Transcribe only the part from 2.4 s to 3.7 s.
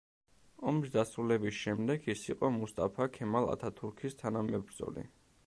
მუსტაფა ქემალ